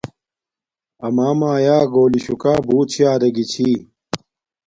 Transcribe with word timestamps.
امݳ 1.05 1.29
مݳیݳ 1.39 1.77
گݸلݵ 1.93 2.21
شُکݳ 2.25 2.53
بݸت 2.67 2.87
شݳ 2.93 3.09
رݵگݵ 3.21 3.45
چھݵ. 3.51 3.73